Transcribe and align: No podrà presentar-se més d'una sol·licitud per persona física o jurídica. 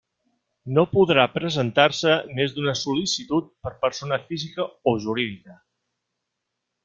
No 0.77 0.83
podrà 0.93 1.25
presentar-se 1.33 2.15
més 2.39 2.55
d'una 2.55 2.73
sol·licitud 2.79 3.53
per 3.67 3.73
persona 3.85 4.19
física 4.31 4.67
o 4.93 4.95
jurídica. 5.05 5.59